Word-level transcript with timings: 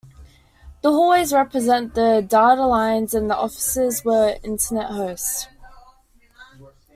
The 0.81 0.89
hallways 0.89 1.31
represent 1.31 1.93
the 1.93 2.25
data 2.27 2.65
lines 2.65 3.13
and 3.13 3.29
the 3.29 3.37
offices 3.37 4.03
were 4.03 4.39
internet 4.43 4.87
hosts. 4.89 5.47